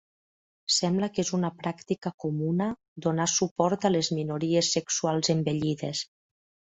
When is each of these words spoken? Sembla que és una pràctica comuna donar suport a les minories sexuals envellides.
Sembla 0.75 1.09
que 1.17 1.21
és 1.25 1.29
una 1.37 1.51
pràctica 1.59 2.11
comuna 2.25 2.69
donar 3.07 3.29
suport 3.35 3.85
a 3.91 3.93
les 3.97 4.13
minories 4.21 4.73
sexuals 4.79 5.35
envellides. 5.35 6.03